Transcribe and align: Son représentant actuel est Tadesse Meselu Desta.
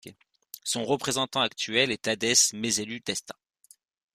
Son 0.63 0.83
représentant 0.83 1.41
actuel 1.41 1.91
est 1.91 2.01
Tadesse 2.05 2.53
Meselu 2.53 3.01
Desta. 3.01 3.35